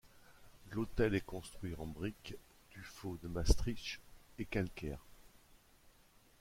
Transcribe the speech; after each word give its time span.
L'hôtel 0.71 1.13
est 1.13 1.23
construit 1.23 1.75
en 1.77 1.85
brique, 1.85 2.33
tuffeau 2.71 3.19
de 3.21 3.27
Maastricht 3.27 3.99
et 4.39 4.45
calcaire. 4.45 5.05